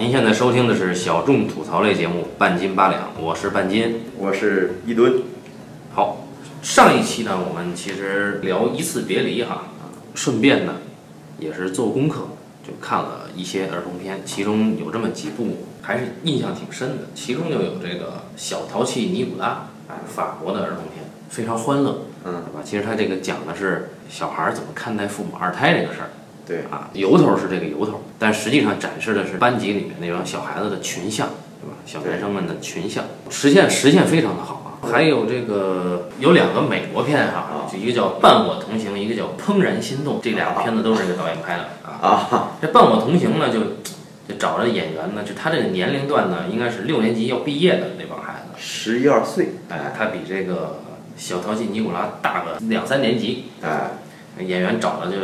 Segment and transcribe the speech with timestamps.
[0.00, 4.00] 您现在收听的是小众吐槽类节目《半斤八两》，我是半斤。
[4.16, 5.24] 我是一吨，
[5.92, 6.26] 好，
[6.62, 9.64] 上一期呢，我们其实聊一次别离哈，
[10.14, 10.76] 顺便呢，
[11.38, 12.28] 也是做功课，
[12.66, 22.62] 就看了一些儿童片，其中有这么几部还是印象挺深的，其中就有这个《小淘气尼古拉》，哎，法国的儿童片，非常欢乐，嗯，对吧？
[22.64, 26.08] 其实它这个讲的是小孩儿怎么看待父母二胎这个事儿。
[26.50, 31.28] 对，啊，由头是这个由头，但实际上展示的是班级里面那帮小孩子的群像，
[31.62, 31.76] 对吧？
[31.86, 34.90] 小男生们的群像，实现实现非常的好啊。
[34.90, 42.02] 还有这个有两个美国片哈、就一个叫《伴我同行》，一个叫《怦然心动》，这两个片子都是这个导演拍的啊。
[42.02, 43.60] 啊，这《伴我同行》呢，就
[44.26, 50.80] 就找着演员呢，就他这个年龄段呢，应该是六年级要毕业的那帮孩子，十一二岁，哎，他比这个
[51.16, 53.92] 小淘气尼古拉大个两三年级，哎，
[54.40, 55.18] 演员找的就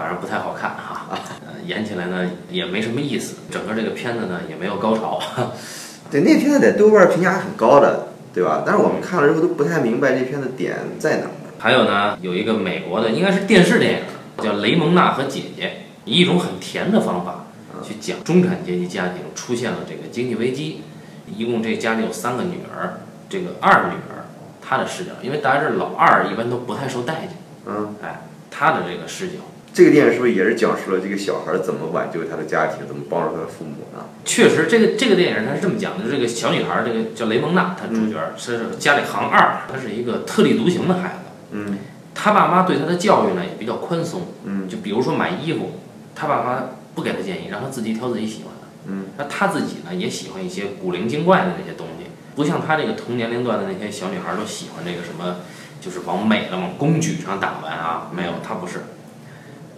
[0.00, 1.08] 反正不太好看哈，
[1.44, 5.20] 呃，演起来呢也没什么意思，整个这个片子呢也没有高潮，
[6.10, 8.62] 对，那片子在豆瓣评价很高的，对吧？
[8.64, 11.30] 但是我们看了之后都不太明白这片子点在哪儿。
[11.58, 15.66] 还有呢有一个美国的应该是电视电影，叫《雷蒙娜和姐姐》，
[16.06, 17.44] 以一种很甜的方法
[17.82, 20.80] 去讲中产阶级家庭出现了这个经济危机，
[21.26, 24.24] 一共这家里有三个女儿，这个二女儿
[24.62, 27.32] 她的视角，因为大家知道老二一般都不太受待见，
[27.66, 29.34] 嗯，哎，她的这个视角。
[29.72, 34.04] 这个电影是不是也是讲述了这个小孩怎么挽救他的家庭，怎么帮助他的父母呢？
[34.24, 41.30] 确实，这个这个电影它是这么讲的，就是这个小女孩儿，这个叫雷蒙娜，她主角儿是家里行二，她是一个特立独行的孩子。
[41.52, 41.78] 嗯
[42.14, 45.78] 她爸妈对她的教育呢也比较宽松，嗯就比如说买衣服，
[46.14, 48.68] 她爸妈不给她建议，让她自己挑自己喜欢的。
[48.86, 55.36] 嗯，那她自己呢也喜欢一些古灵精怪的那些东西，不像她这个同年龄段的那些小女孩儿都喜欢这个什么，
[55.80, 58.80] 就是往美了往公举上打扮啊，没有，她不是。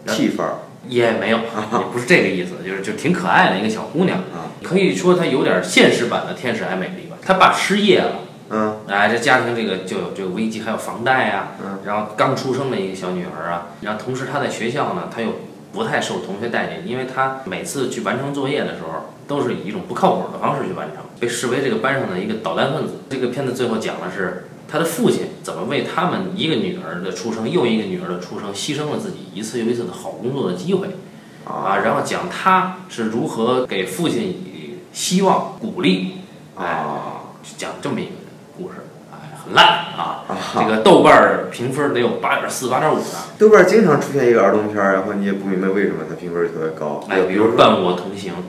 [0.06, 0.54] 屁范儿
[0.88, 1.38] 也没有，
[1.78, 7.16] 也不是这个意思，就是就挺可爱的一个小姑娘，啊，可以说她有点现实版的天使爱美丽吧。
[7.24, 8.12] 她爸失业了，
[8.50, 15.28] 嗯哎，这家庭这个就有这个危机，还有房贷啊，嗯然后刚出生的一个小女儿啊，然后同时她在学校呢，她又
[15.72, 22.94] 不太受同学待见，因为她每次去完成作业的时候，都是以一种不靠谱的方式去完成，被视为这个班上的一个捣蛋分子。
[23.08, 30.88] 这个片子最后讲的是她的父亲怎么为他们一个女儿的出生又一个女儿的出生牺牲了自己一次又一次的好工作的机会。
[31.44, 36.18] 啊，然后讲他是如何给父亲以希望、鼓励，
[36.56, 38.10] 哎，啊讲这么一个
[38.56, 38.74] 故事，
[39.10, 40.22] 哎，很烂啊。
[40.28, 40.36] 啊！
[40.54, 43.04] 这个豆瓣儿评分得有八点四、八点五的，
[43.38, 47.04] 豆瓣经常出现一个儿童片儿，然后你也不明白为什么它评分特别高。
[47.08, 48.32] 哎，比如《比如说，伴我同行》，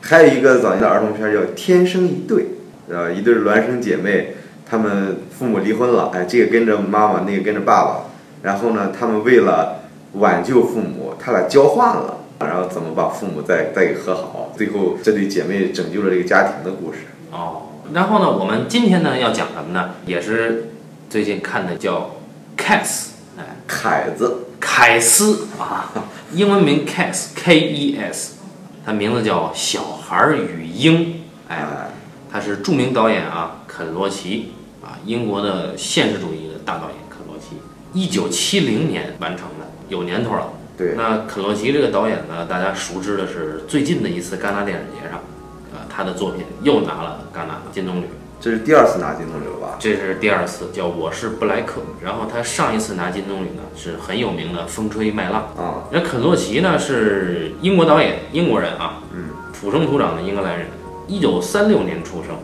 [0.00, 2.42] 还有一个早年的儿童片儿叫《天生一对》，
[2.88, 4.36] 呃，一对孪生姐妹，
[4.70, 8.02] 她们父母离婚了，哎，这个跟着妈妈，那个跟着爸爸，
[8.42, 9.80] 然后呢，他们为了
[10.12, 16.98] 挽救父母，他俩交换了，然后怎么把父母再再给和好，最后这对姐妹拯救了这个家庭的故事。
[17.32, 19.90] 哦，然后呢，我们今天呢要讲什么呢？
[20.06, 20.68] 也是
[21.08, 22.12] 最近看的叫
[22.62, 22.84] 《Cats》，
[23.36, 25.90] 哎，凯子，凯斯啊，
[26.32, 28.34] 英文名 Cats，K E S，
[28.86, 31.06] 他名字叫《小孩儿与鹰》，
[31.48, 31.56] 哎。
[31.56, 31.90] 哎，
[32.32, 34.52] 他是著名导演啊，肯罗奇
[34.82, 37.56] 啊，英国的现实主义的大导演肯罗奇，
[37.92, 40.48] 一九七零年完成的，有年头了。
[40.76, 45.20] 对，那肯罗奇这个导演呢，大家熟知的是最近的一次戛纳电影节上，
[45.72, 48.04] 呃，他的作品又拿了戛纳金棕榈，
[48.40, 49.76] 这是第二次拿金棕榈了吧？
[49.78, 51.80] 这是第二次，叫《我是布莱克》。
[52.02, 55.50] 然后他上一次拿金棕榈呢，是很有名的《风吹麦浪》。
[55.60, 60.66] 啊，那肯洛奇呢是英国导演，英国人啊，嗯，土生土长的英格兰人，
[61.06, 62.34] 一九三六年出生。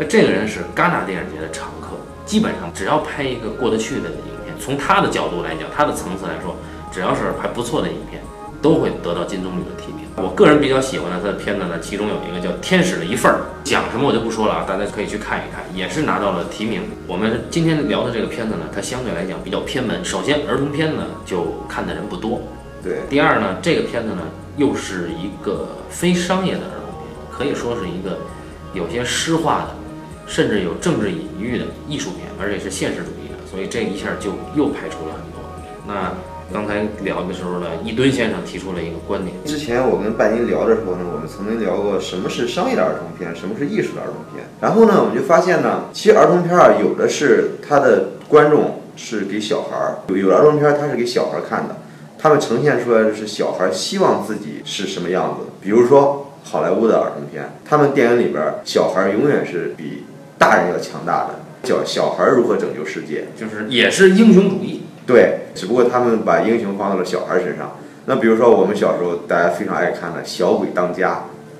[0.00, 1.88] 那这个人是戛纳电影节的常客，
[2.24, 6.56] 基本上只要拍一个过得去的影片，从他的角度来讲，他的层次来说，
[6.90, 8.22] 只要是还不错的影片，
[8.62, 10.06] 都会得到金棕榈的提名。
[10.16, 16.80] 我个人比较喜欢的他的片子呢，其中有一个叫《天使的一份儿》，讲什么我就不说了啊，大家可以去看一看，也是拿到了提名。
[17.06, 20.02] 我们今天聊的这个片子呢，它相对来讲比较偏门。
[20.02, 22.40] 首先，儿童片呢就看的人不多，
[22.82, 24.22] 对，第二呢，这个片子呢
[24.56, 28.16] 又是一个非商业的儿童片，可以说是一个
[28.72, 29.76] 有些诗化的，
[30.30, 35.42] 甚至有政治隐喻的艺术片，而且是现实主义的，所以这一下就又排除了很多。
[35.88, 36.14] 那
[36.52, 44.46] 刚才聊的时候呢，一吨先生提出了一个观点，之前我跟半斤聊的时候呢，我们曾经聊过什么是商业的儿童片，什么是艺术的儿童片。
[44.60, 51.76] 然后呢，我们就发现呢，其实儿童片啊，有的是它的观众是给小孩儿，有有儿童片它是给小孩儿看的，
[52.16, 55.50] 他们呈现出来的是小孩希望自己是什么样子。
[55.60, 60.04] 比如说好莱坞的儿童片，他们电影里边小孩永远是比
[60.40, 63.26] 大人要强大的，叫小孩儿如何拯救世界。
[63.36, 67.76] 就是也是英雄主义，对，只不过他们把英雄放到了小孩身上。
[68.06, 71.10] 那比如说我们小时候大家非常爱看的《小鬼当家》，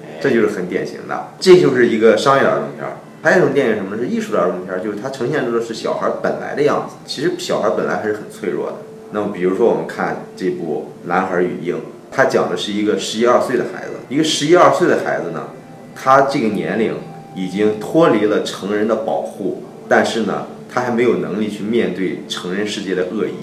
[0.03, 1.29] 哎，这就是很典型的。
[1.39, 2.97] 这就是一个商业的儿童片儿。
[3.23, 4.03] 还有一种电影什么呢？
[4.03, 6.97] 是艺术的儿童片儿，就是它呈现出的是小孩本来的样子。
[7.05, 8.77] 其实小孩本来还是很脆弱的。
[9.13, 11.77] 那么比如说我们看这部《男孩与鹰》，
[12.11, 15.49] 它讲的是一个十一二岁的孩子，一个十一二岁的孩子呢，
[15.95, 16.95] 他这个年龄
[17.35, 23.35] 已经脱离了成人的保护，但是呢，他还没有能力去面对成人世界的恶意。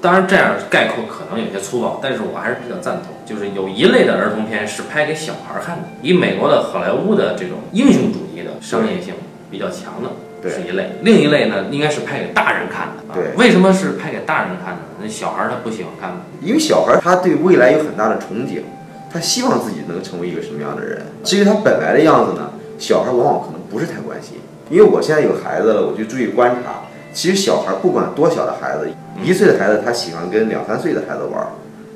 [0.00, 3.14] 当然，这样概括可能有些粗暴，但是我还是比较赞同。
[3.24, 9.14] 就是有一类的儿童片是拍给小孩看的，以美国的好莱坞的这种英雄主义的商业性
[9.48, 13.14] 比较强的，是一类；另一类呢，应该是拍给大人看的。
[13.14, 14.80] 对，为什么是拍给大人看的？
[15.00, 16.22] 那小孩他不喜欢看吗？
[16.42, 18.62] 因为小孩他对未来有很大的憧憬，
[19.08, 21.00] 他希望自己能成为一个什么样的人。
[21.22, 22.50] 至于他本来的样子呢，
[22.82, 24.38] 小孩往往可能不是太关心。
[24.68, 26.82] 因为我现在有孩子了，我就注意观察。
[27.12, 28.90] 其实小孩不管多小的孩子，
[29.22, 31.46] 一岁的孩子他喜欢跟两三岁的孩子玩，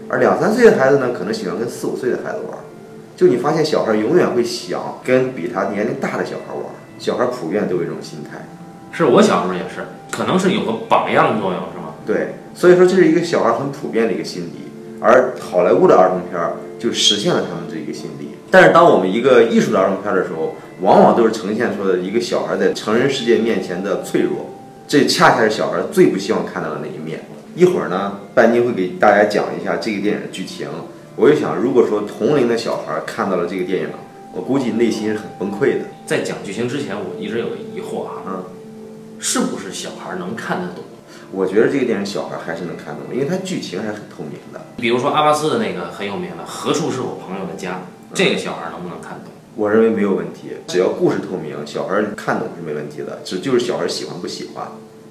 [0.08, 2.56] 而两三岁的孩子呢，可能喜欢跟四五岁的孩子玩。
[3.16, 6.64] 就你发现小孩永远会想跟比他年龄大的小孩玩，
[7.00, 8.46] 小孩普遍都有一种心态。
[8.92, 11.94] 是我小时候也是，可能是有个榜样作用，是吗？
[12.06, 18.36] 对，所以说这是一个小孩很普遍的一个心理，而好莱坞的儿童片儿就实现了他们这一个心理。
[18.50, 24.50] 但是当我们一个艺术的儿童片的时候，往往都是呈现出的一个小孩在成人世界面前的脆弱。
[24.88, 27.20] 这恰恰是小孩最不希望看到的那一面。
[27.54, 30.68] 一会儿呢，半斤会给大家讲一下这个电影的剧情。
[31.16, 33.88] 我就想，如果说同龄的小孩看到了这个电影，
[34.34, 35.86] 我估计内心是很崩溃的。
[36.04, 38.44] 在讲剧情之前，我一直有个疑惑啊，嗯，
[39.18, 40.84] 是不是小孩能看得懂？
[41.32, 44.60] 我觉得这个电影小孩还是能看懂，因为它剧情还是很透明的。
[44.76, 47.72] 比如说阿巴斯的那个很有名的《何处是我朋友的家》，
[48.12, 49.32] 这个小孩能不能看懂？
[49.56, 54.68] 我认为没有问题，只要故事透明，小孩看懂是没问题的，只就是小孩喜欢不喜欢。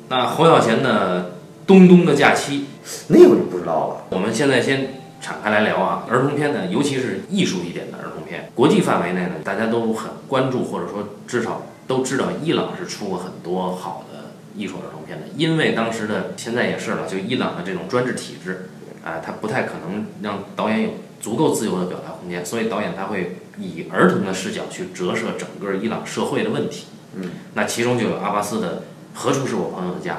[0.07, 1.21] 那侯孝贤的
[1.65, 2.59] 《东东的假期》，
[3.07, 4.06] 那个我就不知道了。
[4.12, 15.25] 我们现在先敞开来聊啊，儿童片呢，尤其是艺术一点的儿童片，国际范围内呢，大家都很关注，或者说至少都知道，伊朗是出过很多好的艺术儿童片的。
[15.36, 18.69] 因为当时的现在也是了，就伊朗的这种专制体制，
[19.03, 20.89] 啊，他不太可能让导演有
[21.19, 26.85] 足够自由的表达空间，所以导演他会以儿童的视角去折射整个伊朗社会的问题。
[27.15, 28.83] 嗯，那其中就有阿巴斯的。
[29.17, 30.17] 何处是我朋友的家？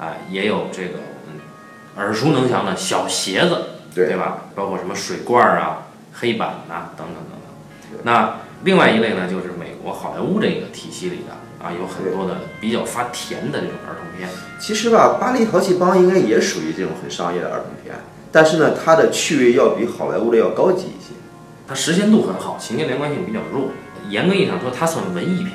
[0.00, 1.38] 啊，也有这个我们
[1.96, 4.44] 耳熟能详的小鞋子，对吧？
[4.54, 8.00] 包括什么水罐啊、黑板呐等等等等。
[8.02, 14.30] 那另外一类呢，就是美国好莱坞这个体系里的啊，有很多的比较发甜的这种儿童片。
[14.58, 17.94] 其实吧，《巴黎淘气帮》应该也属于这种很商业的儿童片，
[18.32, 21.12] 但是呢，它的趣味要比好莱坞的要高级一些。
[21.70, 23.68] 它时间度很好，情节连贯性比较弱。
[24.08, 25.52] 严格意义上说，它算文艺片。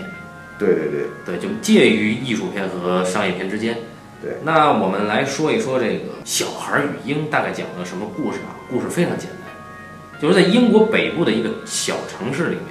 [0.57, 3.77] 对对对对，就介于艺术片和商业片之间。
[4.21, 5.91] 对，那我们来说一说这个
[6.23, 8.55] 《小孩与鹰》大概讲了什么故事啊？
[8.69, 12.63] 故事非常简单，就是在英国北部的一个小城市里面，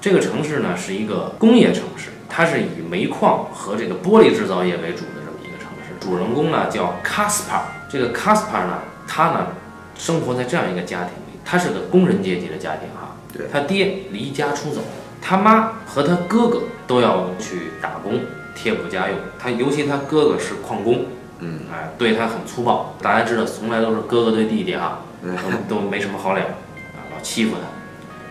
[0.00, 5.92] 这个城市呢是一个工业城市，它是以煤矿和这个玻璃制造业为主的这么一个城市。
[6.00, 9.48] 主人公呢叫卡斯帕，这个卡斯帕呢，他呢
[9.94, 13.16] 生活在这样一个家庭里，他是个工人阶级的家庭哈。
[13.32, 14.80] 对，他爹离家出走。
[15.22, 18.20] 他妈和他哥哥都要去打工
[18.54, 21.04] 贴补家用，他尤其他哥哥是矿工，
[21.40, 22.96] 嗯，哎，对他很粗暴。
[23.02, 25.00] 大家知道，从来都是哥哥对弟弟啊，
[25.68, 27.68] 都都没什么好脸，啊，老欺负他。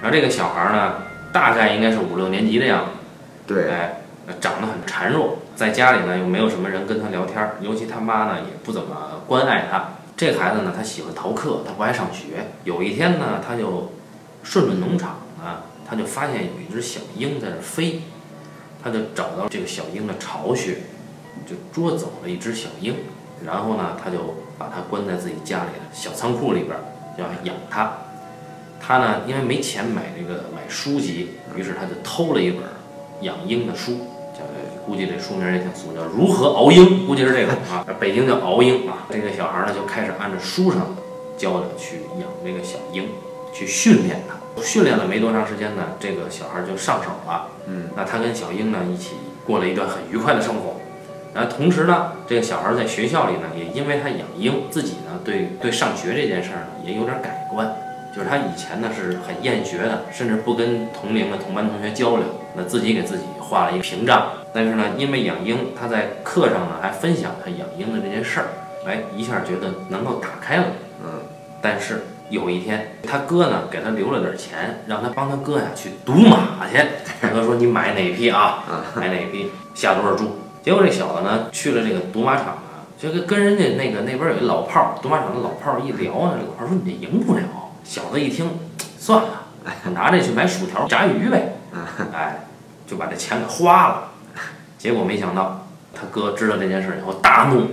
[0.02, 0.94] 然后这个小孩呢，
[1.32, 2.86] 大概应该是五六年级的样
[3.48, 4.02] 子，对，哎，
[4.42, 9.90] 长得很孱弱，在家里呢又没有什么人跟他聊天，尤其他妈呢也不怎么关爱他。
[10.20, 12.48] 这孩子呢，他喜欢逃课，他不爱上学。
[12.66, 13.94] 有一天呢，他就
[14.44, 15.64] 顺着农场呢。
[15.88, 18.02] 他就发现有一只小鹰在那飞，
[18.84, 20.80] 他就找到这个小鹰的巢穴，
[21.48, 22.96] 就捉走了一只小鹰，
[23.46, 26.78] 然后呢，他就把它关在自己家里的小仓库里边，
[27.16, 27.94] 要养它。
[28.78, 32.64] 他呢，因为没钱买这个买书籍，于是他就偷了一本
[33.22, 34.02] 养鹰的书，
[34.90, 39.06] 估计这书名也挺俗，叫《如何熬鹰》，估计是这个啊， 北京叫熬鹰啊。
[39.12, 40.96] 这个小孩呢，就开始按照书上
[41.38, 43.08] 教的去养这个小鹰，
[43.54, 44.36] 去训练它。
[44.64, 47.50] 训练了没多长时间呢，这个小孩就上手了。
[47.68, 49.12] 嗯，那他跟小鹰呢一起
[49.46, 50.78] 过了一段很愉快的生活。
[51.36, 57.72] 然后同时呢，这个小孩在学校里呢，也因为他养鹰，自己呢对对上学这件事儿呢也有点改观。
[58.12, 64.30] 就是他以前呢是很厌学的，甚至不跟同龄的同班同学交流，那自己给自己画了一个屏障。
[64.54, 68.48] 但是呢，因为养鹰，他在课上呢还分享他养鹰的这件事儿，
[68.86, 70.66] 哎，一下觉得能够打开了。
[71.04, 71.10] 嗯，
[71.62, 72.04] 但是。
[72.30, 76.78] 有一天，他哥呢给他留了点钱，让他帮他哥呀去赌马去。
[77.20, 78.64] 他哥说：“你买哪匹啊？
[78.96, 87.42] 买哪匹，下多少注？”结果这小子呢去了这个赌马场啊，就跟跟人家那个那边有一老炮儿，赌马场的老炮儿一聊呢，老炮儿说：“你这赢不了。”
[87.84, 88.48] 小子一听，
[89.00, 89.30] 算了，
[89.96, 91.56] 拿这去买薯条、炸鱼呗，
[92.14, 92.46] 哎，
[92.88, 94.12] 就把这钱给花了。
[94.78, 97.68] 结果没想到他哥知道这件事以后大怒，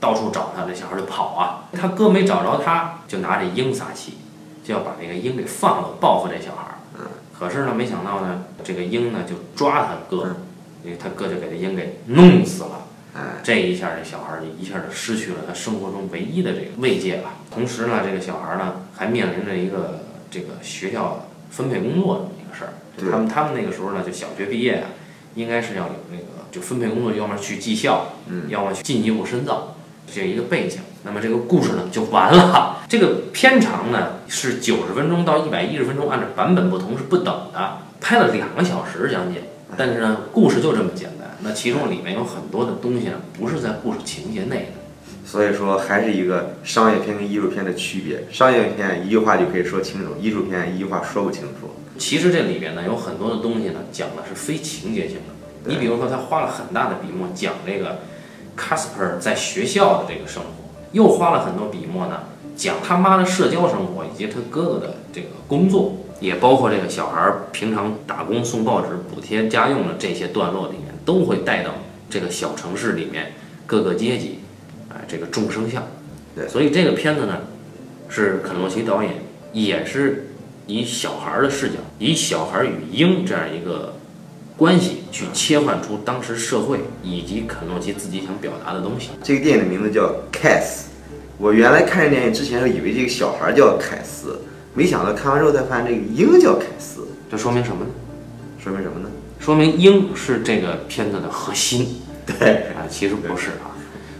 [0.00, 1.68] 到处找他，这小孩就跑啊。
[1.72, 4.18] 他哥没找着他，就拿这鹰撒气，
[4.64, 6.74] 就要把这个鹰给放了，报复这小孩。
[7.38, 10.36] 可是呢，没想到呢，这个鹰呢就抓他哥，
[10.84, 12.82] 因为他哥就给这鹰给弄死了。
[13.42, 17.30] 这一下，这小孩就一下就失去了他生活中唯一的这个慰藉了。
[17.50, 20.00] 同时呢，这个小孩呢还面临着一个
[20.30, 22.72] 这个学校分配工作这么一个事儿。
[23.10, 24.88] 他们他们那个时候呢，就小学毕业啊，
[25.34, 28.12] 应该是要有那个就分配工作，要么去技校，
[28.48, 29.76] 要么去进一步深造，
[30.12, 30.80] 这一个背景。
[31.06, 32.78] 那么这个故事呢就完了。
[32.88, 39.42] 这个片长呢是九十分钟到一百一十分钟，按照版本不同是不等的，拍了两个小时将近。
[39.76, 41.36] 但是呢，故事就这么简单。
[41.42, 48.24] 那其中里面有很多的东西呢，不是在故事情节内的，所以说还是一个商业片跟艺术片的区别。
[48.30, 51.74] 商业片一句话就可以说清楚，艺术片一句话说不清楚。
[51.98, 55.70] 其实这里边呢有很多的东西呢，讲的是非情节性的。
[55.70, 58.00] 你比如说，他花了很大的笔墨讲这个
[58.56, 60.48] Casper 在学校的这个生活，
[60.92, 62.24] 又花了很多笔墨呢
[62.56, 70.94] 讲他妈的社交生活以及他哥哥的这个工作，也包括这个小孩平常打工送报纸补贴家用的这些段落里面。
[71.04, 71.72] 都会带到
[72.08, 73.34] 这个小城市里面
[73.66, 74.38] 各个阶级，
[74.88, 75.86] 啊，这个众生相。
[76.34, 77.40] 对，所以这个片子呢，
[78.08, 79.12] 是肯洛奇导演
[79.52, 80.30] 也是
[80.66, 83.94] 以小孩的视角，以小孩与鹰这样一个
[84.56, 89.10] 关系去切换出当时社会以及肯洛奇自己想表达的东西。
[89.22, 90.02] 这个电影的名字叫
[90.32, 90.88] 《凯斯》，
[91.38, 94.40] 我原来看这电影之前以为这个小孩叫凯斯，
[94.74, 97.90] 没想到看完之后才发现这个鹰叫凯斯，这说明什么呢？
[98.62, 99.10] 说明什么呢？
[99.38, 103.76] 说明鹰是这个片子的核心，对啊，其实不是啊，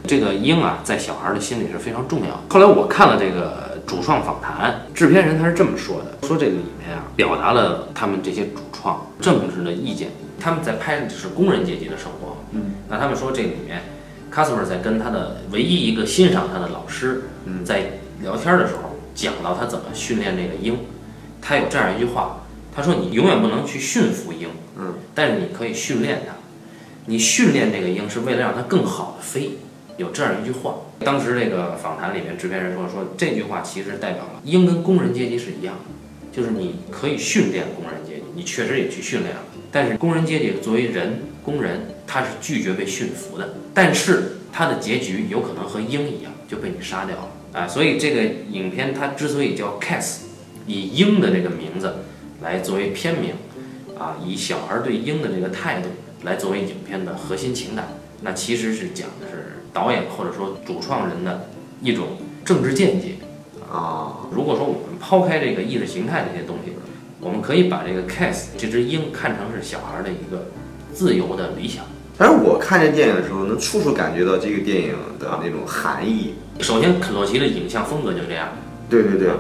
[0.07, 2.45] 这个鹰啊，在小孩的心里是非常重要。
[2.51, 10.11] 后来我看了这个主创访谈，制片人他是这么说的：说这个里面啊，表达了他们这些主创政治的意见。
[10.41, 13.83] 他们在拍的是工人阶级的生活，嗯，那他们说这里面
[14.31, 20.79] 卡斯珀在跟他的唯一一个欣赏他的老师，嗯在聊天的时候，讲到他怎么训练这个鹰，
[21.41, 22.43] 他有这样一句话，
[22.75, 26.35] 他说：“你永远不能去驯服鹰。”嗯，但是你可以训练它，
[27.07, 29.59] 你训练这个鹰是为了让它更好的飞，
[29.97, 30.77] 有这样一句话。
[31.01, 47.69] 当时这个访谈里面，制片人说说这句话其实代表了鹰跟工人阶级是一样的，就是你可以训练工人阶级，你确实也去训练了，但是工人阶级作为人工人，他是拒绝被驯服的，但是他的结局有可能和鹰一样就被你杀掉了啊。
[47.69, 50.21] 所以这个影片它之所以叫 Cats，
[50.67, 51.97] 以鹰的这个名字
[52.43, 53.35] 来作为片名。
[53.97, 55.89] 啊，以小孩对鹰的这个态度
[56.25, 57.91] 来作为影片的核心情感，
[58.23, 61.49] 那其实是讲的是导演或者说主创人的
[61.83, 62.07] 一种
[62.43, 63.17] 政治见解
[63.71, 64.21] 啊。
[64.33, 66.73] 如果说我们抛开这个意识形态这些东西，
[67.21, 70.47] 我们可以把这个 Cass 这只鹰看成是小孩的一个
[70.93, 71.85] 自由的理想。
[72.17, 76.35] 但是我看这电影的时候，能处处感觉到这个电影的那种含义。
[76.61, 78.51] 首先，肯洛奇的影像风格就这样。
[78.89, 79.31] 对对对。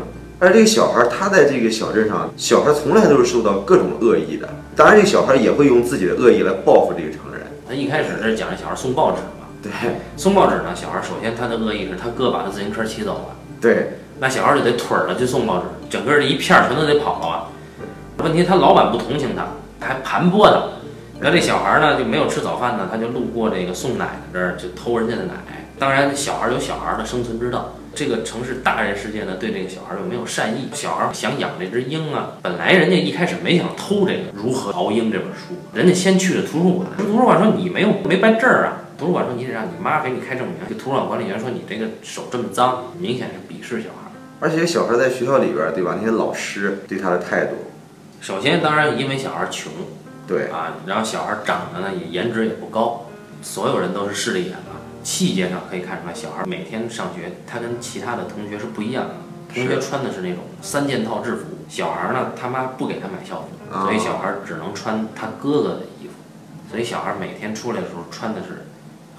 [0.40, 4.48] 而这个小孩，他在这个小镇上，小孩从来都是受到各种恶意的。
[4.74, 7.46] 当然，这个小孩也会用自己的恶意来报复这个成人。
[7.68, 9.43] 他一开始是讲这小孩送报纸嘛？
[9.64, 9.72] 对，
[10.16, 13.36] 送报纸呢，小孩首先他的恶意是他哥把他自行车骑走了。
[13.60, 17.48] 对，那小孩就得腿儿了去送报纸，整个这一片全都得跑了啊。
[18.18, 19.46] 问题他老板不同情他，
[19.80, 20.62] 还盘剥他。
[21.20, 25.32] 那这小孩呢就没有吃早饭呢，他就路过这个送奶的这儿就偷人家的奶。
[25.78, 27.74] 当然，小孩有小孩的生存之道。
[27.96, 30.68] 这个城市大人世界呢，对这个小孩又没有善意。
[30.72, 36.88] 小孩想养这只鹰啊，本来人家一开始没想偷这个《如何熬鹰》这本书，人家先去了图书馆。
[36.98, 38.82] 图书馆说你没有没办证儿啊。
[38.96, 40.56] 图书馆说你得让你妈给你开证明。
[40.68, 44.10] 就图书馆管理员说你这个手这么脏，明显是鄙视小孩。
[44.40, 45.96] 而且小孩在学校里边，对吧？
[45.98, 47.54] 那些老师对他的态度，
[48.20, 49.72] 首先当然因为小孩穷，
[50.26, 53.06] 对啊，然后小孩长得呢也颜值也不高，
[53.42, 54.80] 所有人都是势利眼嘛。
[55.02, 59.14] 细节上可以看出来，小孩每天上学，他跟其他的同学是不一样的。
[59.54, 63.48] 同学穿的是那种三件套制服，小孩呢，他妈不给他买校服，
[63.82, 66.14] 所以小孩只能穿他哥哥的衣服。
[66.70, 68.63] 所以小孩每天出来的时候穿的是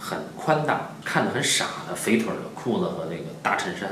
[0.08, 3.90] 很宽大、看着很傻的肥腿的裤子和那个大衬衫。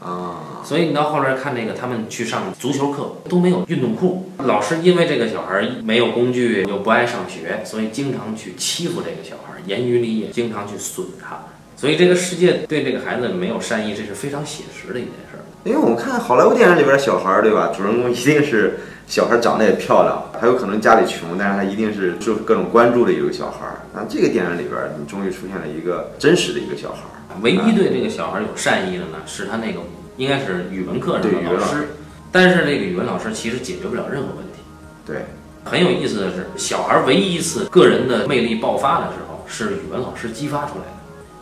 [0.00, 11.40] 啊，所以你到后来看那个他们去上足球课都没有运动裤，老师因为这个小孩没有工具又不爱上学，所以经常去欺负这个小孩，言语里也经常去损他。
[11.76, 15.42] 所以这个世界对这个孩子没有善意，这是非常写实的一件事儿。
[15.64, 17.72] 因为我们看好莱坞电影里边小孩，对吧？
[17.76, 23.66] 主人公一定是小孩长得也漂亮，还有可能家里穷，但是他一定是受各种关注的一个小孩。
[23.94, 26.98] 那这个电影里边，你终于出现了一个真实的一个小孩。
[27.40, 29.80] 唯一对这个小孩有善意的呢，是他那个
[30.18, 31.88] 应该是语文课上的老师，
[32.30, 34.60] 但是这个语文老师其实解决不了任何问题。
[35.06, 35.24] 对，
[35.64, 40.98] 很有意思的是，小孩唯一一次个人的魅力爆发的时候，是语文老师激发出来的。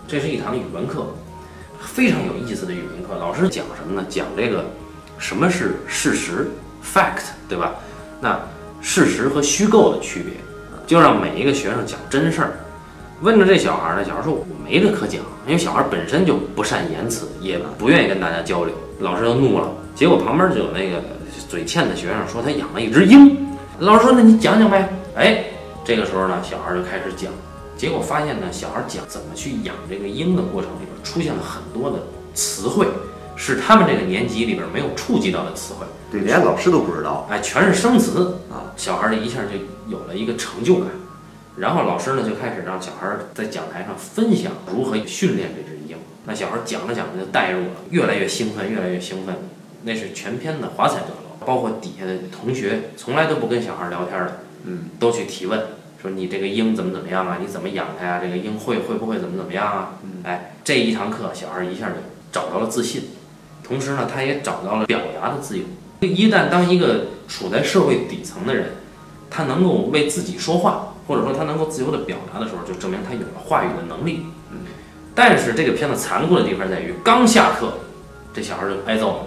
[0.07, 1.05] 这是一堂语文课，
[1.81, 3.19] 非常有意思的语文课。
[3.19, 4.07] 老师讲什么呢？
[4.09, 4.65] 讲这个
[5.19, 6.49] 什么是事实
[6.95, 7.75] （fact），对吧？
[8.21, 8.41] 那
[8.81, 10.33] 事实和虚构的区别，
[10.87, 12.53] 就让每一个学生讲真事儿。
[13.21, 18.75] 问着这小孩呢，小孩说：“我没这可讲。”因为小孩本身就不善言辞，也不愿意跟大家交流。
[19.01, 19.71] 老师就怒了。
[19.95, 21.03] 结果旁边就有那个
[21.49, 23.47] 嘴欠的学生说他养了一只鹰。
[23.79, 25.45] 老师说：“那你讲讲呗。”哎，
[25.85, 27.33] 这个时候呢，小孩就开始讲。
[27.77, 31.99] 结果发现呢，小孩讲怎么去养这个鹰的过程里边，出现了很多的
[32.35, 32.87] 词汇，
[33.37, 35.87] 是他们这个年级里边没有触及到的词汇。
[36.11, 37.27] 对，连老师都不知道。
[37.31, 38.73] 哎，全是生词啊！
[38.77, 40.89] 小孩这一下就有了一个成就感。
[41.57, 45.97] 然后老师呢就开始让小孩在讲台上分享如何训练这只鹰。
[46.25, 49.35] 那小孩讲着讲着就带入了，越来越兴奋，越来越兴奋。
[49.83, 55.61] 那是全篇的华彩段落，包括底下的同学从来都不跟小孩聊天的，嗯，都去提问，
[56.03, 57.39] 说你这个鹰怎么怎么样啊？
[57.41, 58.21] 你怎么养它呀？
[58.23, 59.95] 这个鹰会会不会怎么怎么样啊？
[60.25, 61.95] 哎，这一堂课小孩一下就
[62.33, 63.05] 找到了自信，
[63.67, 65.65] 同时呢，他也找到了表达的自由。
[66.01, 68.73] 一旦当一个处在社会底层的人，
[69.31, 70.93] 他能够为自己说话。
[71.09, 74.27] 或者说他能够自由的表达的时候，就证明他有了话语的能力。
[74.51, 74.59] 嗯，
[75.15, 77.75] 但是这个片子残酷的地方在于，刚下课，
[78.35, 79.19] 这小孩就挨揍了。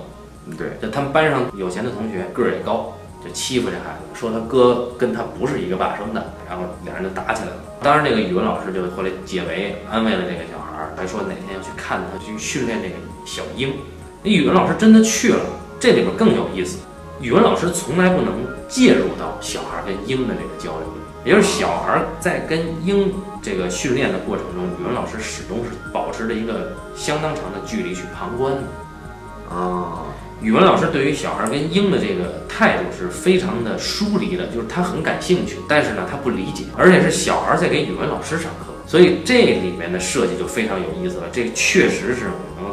[0.48, 7.56] 嗯，对，就他们班上有钱的同学个儿也高，就欺负这孩子，说他哥跟他不是一个爸生的，然后两人就打起来了。
[7.82, 13.72] 当然，这个语文老师就后来解围，安慰了这个小孩，还说哪天要去看他，去训练这个小鹰。
[14.22, 15.40] 那语文老师真的去了，
[15.80, 16.80] 这里边更有意思，
[17.22, 18.34] 语文老师从来不能
[18.68, 20.88] 介入到小孩跟鹰的这个交流。
[21.26, 29.54] 也就是小孩在跟鹰这个训练的过程中，语文老师始终是保持着一个相当长的距离去旁观的。
[29.54, 30.04] 啊，
[30.42, 41.24] 语文老师对于小孩跟鹰的这个态度是非常的疏离的，就是他很感兴趣，但是呢他不理解，而且是小孩在给语文老师上课，所以这里面的设计就非常有意思了。
[41.34, 42.28] 这确实是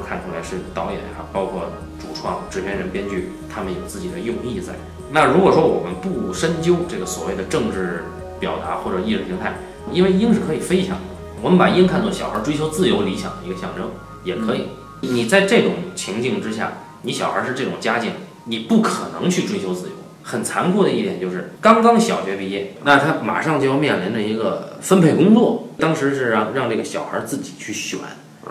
[0.06, 1.64] 看出来是导演啊，包括
[1.98, 4.72] 主创、制片人、编剧他们有自己的用意在。
[5.10, 8.04] 那如果说我们不深究这个所谓的政治，
[8.38, 9.54] 表达或者意识形态，
[9.90, 11.02] 因为鹰是可以飞翔的，
[11.42, 13.90] 我们把鹰看作小孩追求自由理想的一个象征，
[14.24, 14.68] 也可以。
[15.00, 18.12] 你在这种情境之下，你小孩是这种家境，
[18.44, 19.92] 你不可能去追求自由。
[20.22, 25.68] 很残酷的一点就是，刚刚小学毕业，那他马上就要面临着一个分配工作。
[25.78, 28.00] 当时是让让这个小孩自己去选，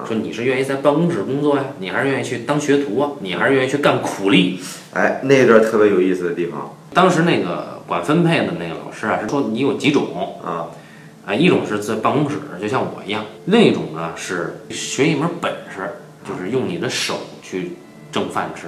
[0.08, 4.60] 说你是愿意在办公室工作呀，你还是愿意去当学徒啊，你还是愿意去干苦力？
[4.94, 7.76] 哎，那段特别有意思的地方，当时那个。
[7.88, 10.66] 管分配的那个老师啊，是说你有几种啊？
[11.24, 15.92] 啊，一种是在办公室，就像我一样；另一种呢是学一门本事，
[16.28, 17.74] 就是用你的手去
[18.12, 18.64] 挣饭吃。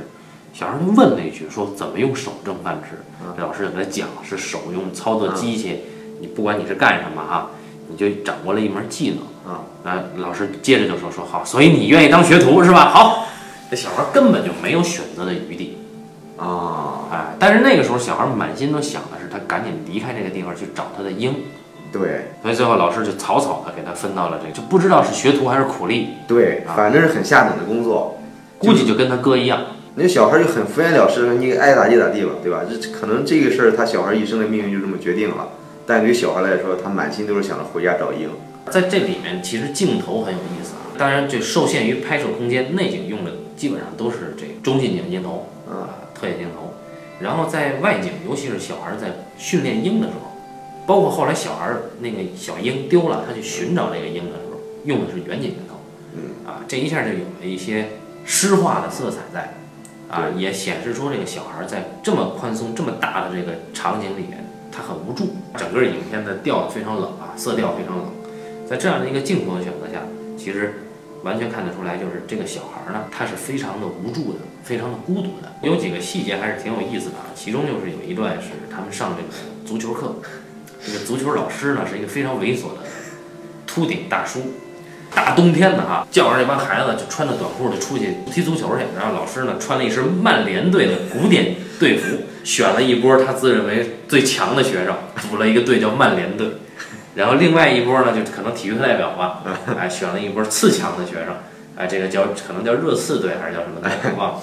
[0.53, 2.95] 小孩就问了一句，说怎么用手挣饭吃？
[3.35, 5.79] 这老师就给他讲，是手用操作机器，
[6.21, 7.49] 你不管你是干什么哈，
[7.89, 9.63] 你就掌握了一门技能啊。
[9.83, 12.89] 那，老师接着就说说好，所以你愿意当学徒是吧？
[12.89, 13.27] 好，
[13.71, 15.77] 这小孩根本就没有选择的余地。
[16.37, 21.33] 啊，哎，但是那个时候小孩满心都想的是他赶紧离开这个地方去找他的鹰，
[21.91, 28.19] 对，所以最后老师就草草的给他分到了这个，就不知道是学徒还是苦力，对，反正是很下等的工作，
[28.59, 29.61] 估计就跟他哥一样。
[29.95, 32.61] 那小孩就很敷衍了事，你爱咋地咋地吧，对吧？
[32.69, 35.47] 这可能这个事儿他小孩一生的命运就这么决定了，
[35.87, 38.29] 但对于小孩来说，他满心都是想着回家找鹰。
[38.71, 46.03] 在这里面，其实镜头很有意思啊，当然就受限于拍摄空间，内景用的基本上都是这中近景镜头，啊。
[46.19, 46.73] 特写镜头，
[47.19, 50.31] 然后在外景，尤其是小孩在训练鹰的时候，
[50.87, 55.75] 包括后来小孩那个小鹰丢了，他去寻找这个鹰的时候，用的是远景镜头。
[56.15, 57.89] 嗯，啊，这一下就有了一些
[58.25, 59.53] 诗化的色彩在，
[60.09, 65.35] 啊，也显示出这个小孩在这么宽松、这么大的这个场景里面，他很无助。
[65.55, 68.05] 整个影片的调非常冷啊，色调非常冷，
[68.69, 70.01] 在这样的一个镜头的选择下，
[70.37, 70.81] 其实。
[71.23, 75.51] 完全看得出来，就是这个小孩呢，他是非常的无助的，非常的孤独的。
[75.63, 79.29] 有几个细节还是挺有意思的啊，其中就是有一段是他们上这个
[79.67, 80.15] 足球课，
[80.85, 82.85] 这个足球老师呢是一个非常猥琐的
[83.65, 84.41] 秃顶大叔。
[85.13, 94.95] 大冬天的哈，叫上这帮孩子就穿着短裤就出去踢足球去，然后老师呢穿了一身曼联队的古典队服，选了一波他自认为最强的学生，
[95.29, 96.47] 组了一个队叫曼联队。
[97.17, 99.41] 然后另外一波呢，就可能体育课代表吧，
[99.75, 101.33] 哎，选了一波次强的学生，
[101.75, 104.39] 哎，这个叫可能叫热刺队还是叫什么队，忘了。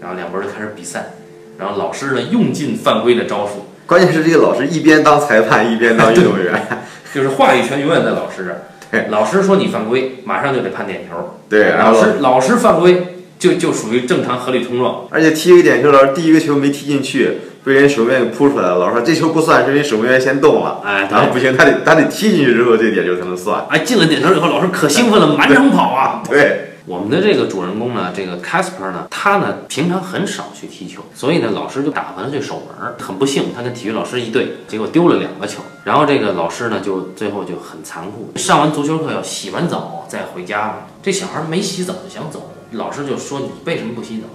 [0.00, 1.10] 然后两波就开始比赛，
[1.58, 6.54] 然后老师呢用尽犯规的招数，关键是这个老师一边当裁判一边当运动员，
[7.14, 8.62] 就是话语权永远在老师这儿。
[8.90, 11.38] 对，老师说你犯规，马上就得判点球。
[11.50, 15.06] 对，老师老师犯规，就就属于正常合理冲撞。
[15.10, 18.78] 而且踢一个点球，老师第一个球没踢进去，被人守门员给扑出来了。
[18.78, 20.80] 老师说这球不算，是因为守门员先动了。
[20.84, 23.66] 哎，然后不行，他得他得踢进去之后，这点球才能算。
[23.68, 26.22] 哎，进了点球以后，老师可兴奋了，满场跑啊！
[26.28, 32.94] 对，我们的这个主人公呢，这个 Casper 呢，他呢平常很少去踢球，所以呢，老师就打完了这守门儿。
[32.98, 35.60] 很不幸，他跟体育老师一对，结果丢了两个球。
[35.84, 40.86] 然后这个老师呢，就最后就很残酷，上完足球课要洗完澡再回家。
[41.02, 44.26] 这小孩没洗澡就想走，老师就说你为什么不洗澡？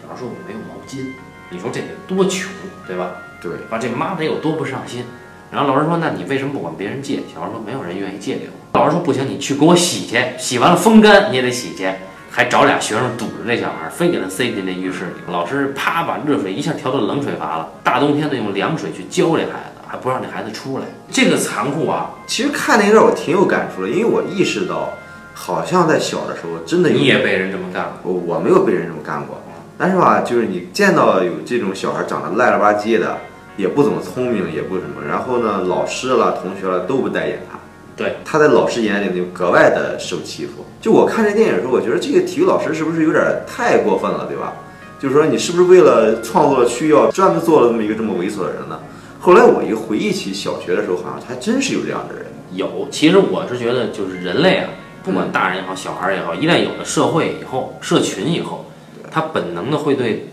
[0.00, 1.12] 小孩说我没有毛巾。
[1.50, 2.50] 你说这得多穷，
[2.86, 3.10] 对吧？
[3.40, 5.04] 对，把这妈得有多不上心。
[5.50, 11.90] 然后老师说：“那你为什么不管别人借？”小孩说：“没有人愿意借给我。”老师说：“不行，你去给我洗去，洗完了风干你也得洗去。”
[12.30, 15.12] 还找俩学生堵着这小孩，非给他塞进那浴室里。
[15.28, 20.84] 老师啪把热水一下调到冷水阀了，大冬天的用凉水去浇这孩子，还不让这孩子出来。
[21.10, 22.10] 这个残酷啊！
[22.26, 24.92] 其实看那段我挺有感触的，因为我意识到，
[25.40, 28.12] 好像在小的时候真的有你也被人这么干过。
[28.12, 29.40] 我我没有被人这么干过，
[29.78, 33.16] 但是吧，就是你见到有这种小孩长得赖了吧唧的，
[33.56, 37.56] 也不怎么聪明，也不什么，然后呢，老师了、同学了都不待见他，
[37.96, 40.66] 对，他在老师眼里就格外的受欺负。
[40.80, 44.52] 就我看这电影的时候，我觉得这个体育老师是不是有点太过分了，对吧？
[44.98, 48.76] 就是说你是不是为了创作需要专门做了这么一个这么猥琐的人呢？
[49.20, 52.24] 后来我一回忆起小学的时候，好像还真是有这样的人。
[52.52, 54.68] 有，其实我是觉得，就是人类啊，
[55.08, 58.66] 不管大人也好，小孩也好，一旦有了社会以后，社群以后，
[59.10, 60.28] 他本能的会对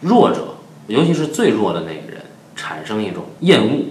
[0.00, 0.56] 弱者，
[0.88, 2.20] 尤其是最弱的那个人，
[2.56, 3.84] 产生一种厌恶，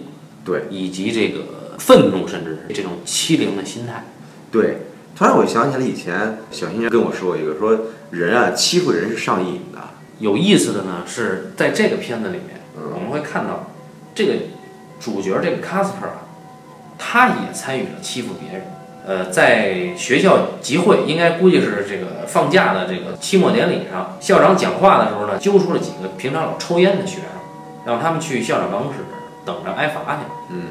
[0.43, 4.03] 对，以及这个愤怒，甚至是这种欺凌的心态。
[4.51, 4.79] 对，
[5.15, 7.79] 突然我想起来以前小新跟我说过一个，说
[8.11, 9.79] 人啊欺负人是上瘾的。
[10.19, 13.71] 有意思的呢，是在这个片子里面，嗯我们会看到
[14.13, 14.33] 这个
[14.99, 16.27] 主角这个 Casper 啊，
[16.97, 18.67] 他也参与了欺负别人。
[19.07, 27.25] 呃，在学校集会，应该估计是这个放假的这个期末典礼上，校长讲话的时候呢，揪出了几个平常老抽烟的学生，
[27.85, 28.99] 让他们去校长办公室
[29.45, 30.19] 等着挨罚去。
[30.51, 30.63] 嗯，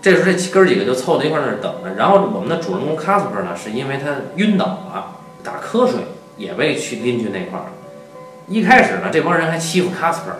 [0.00, 1.92] 这时候这哥儿几个就凑在一块儿那儿等着。
[1.96, 5.98] 然后我们的主人公 Casper 呢，是因为他晕倒了，打瞌睡，
[6.36, 7.72] 也被去拎去那块儿了。
[8.46, 10.36] 一开始呢，这帮人还欺负 Casper，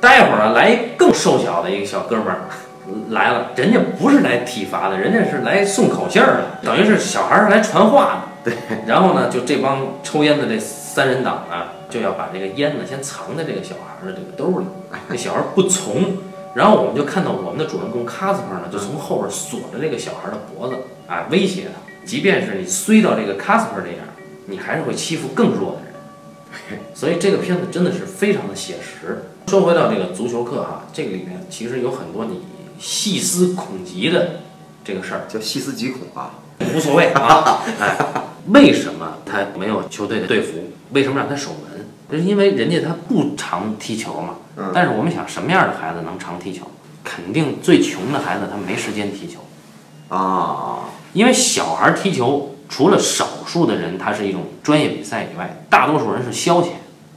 [0.00, 2.40] 待会儿呢，来一更瘦小的一个小哥们儿
[3.10, 8.50] 来了，人家不是来体罚的，人家是来送口信儿的， 等于是小孩儿是来传话的。
[8.50, 8.54] 对，
[8.86, 14.66] 然后呢，就这帮抽烟的这三人党呢，就要把这个烟呢先藏在这个小孩儿的这个兜里，
[15.10, 16.16] 这小孩儿不从。
[16.54, 24.06] 然后我们就看到我们的主人公 Casper 呢，就从后边锁着这个小孩的脖子，啊，威胁他，即便是你衰到这个 Casper 这样，
[24.46, 25.82] 你还是会欺负更弱的
[26.70, 26.80] 人。
[26.94, 29.24] 所以这个片子真的是非常的写实。
[29.46, 32.40] 说回到这个足球课哈、这个里面其实有很多你
[32.78, 34.40] 细思恐极的
[34.84, 36.30] 这个事儿，叫细思极恐啊。
[36.74, 37.62] 无所谓 啊。
[37.80, 37.96] 哎，
[38.48, 40.58] 为什么他没有球队的队服？
[40.92, 41.86] 为什么让他守门？
[42.10, 44.36] 这是因为人家他不常踢球嘛。
[44.56, 46.66] 嗯但是我们想，什么样的孩子能常踢球？
[47.04, 49.40] 肯定最穷的孩子他没时间踢球，
[50.14, 56.68] 啊，因为小孩踢球，除了少数的人他是一种专业比赛以外，大多数人是消遣。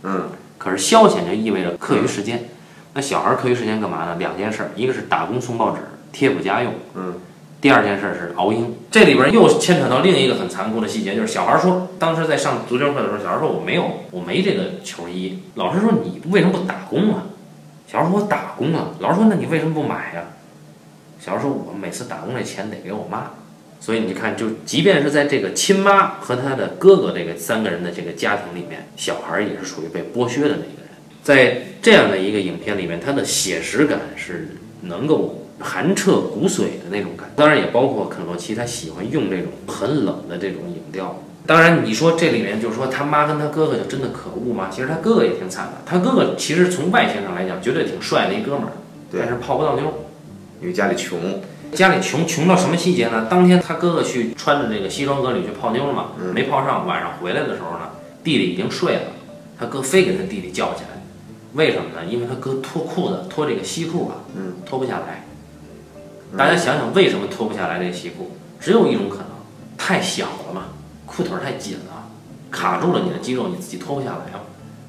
[0.04, 2.46] 嗯，可是消遣就意味着课余时间。
[2.94, 4.16] 那小孩儿课余时间干嘛呢？
[4.20, 5.80] 两件事儿，一个是打工送报纸
[6.12, 7.16] 贴补家用，嗯，
[7.62, 8.76] 第二件事儿是熬鹰。
[8.92, 15.40] 这里边儿又牵扯到另一个很残酷的细节，就是小孩儿说，当时在上足球课的时候，小孩儿说我没有，我没这个球衣。
[15.56, 17.24] 老师说你为什么不打工啊？
[17.88, 18.90] 小孩儿说我打工啊。
[19.00, 20.24] 老师说那你为什么不买呀、
[21.20, 23.32] 小孩儿说我每次打工这钱得给我妈。
[23.80, 30.81] 所以你看，就即便是在这个亲妈和他的哥哥这个三个人的这个家庭里面，小孩儿也是属于被剥削的那个人。
[31.24, 41.22] 在这样的一个影片里面，它的写实感是能够寒彻骨髓的那种感当然也包括肯洛奇他喜欢用这种很冷的这种影调。
[41.46, 44.70] 当然，你说这里面就是说他妈跟他哥哥就真的可恶吗？
[44.72, 45.74] 其实他哥哥也挺惨的。
[45.86, 48.72] 他哥哥其实从外形上来讲，绝对挺帅的一哥们儿，
[49.12, 50.06] 但是泡不到妞。
[50.62, 51.42] 因为家里穷，
[51.74, 53.26] 家里穷穷到什么细节呢？
[53.28, 57.90] 当天他哥哥去穿着这个西装革履去泡妞嘛，嗯没泡上，晚上回来的时候呢，
[58.24, 59.02] 弟弟已经睡了，
[59.60, 60.91] 他哥非给他弟弟叫起来，
[61.54, 62.06] 为什么呢？
[62.10, 65.26] 因为他哥脱裤子脱这个西裤啊，嗯，脱不下来。
[66.38, 68.32] 大家想想为什么脱不下来这个西裤？
[68.60, 69.28] 只有一种可能，
[69.78, 70.66] 太小了嘛，
[71.06, 72.08] 裤腿儿太紧了，
[72.50, 74.40] 卡住了你的肌肉，你自己脱不下来嘛。